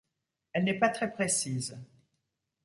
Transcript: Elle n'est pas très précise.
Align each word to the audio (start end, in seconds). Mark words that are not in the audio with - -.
Elle 0.53 0.63
n'est 0.63 0.79
pas 0.79 0.89
très 0.89 1.11
précise. 1.13 1.77